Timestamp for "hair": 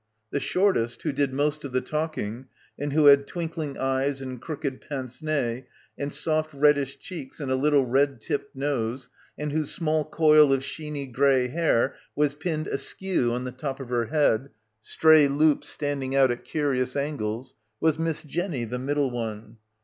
11.49-11.93